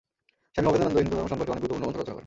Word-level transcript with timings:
স্বামী 0.53 0.67
অভেদানন্দ 0.71 0.97
হিন্দুধর্ম 0.99 1.29
সম্পর্কে 1.31 1.51
অনেক 1.53 1.61
গুরুত্বপূর্ণ 1.63 1.83
গ্রন্থ 1.85 1.99
রচনা 1.99 2.15
করেন। 2.17 2.19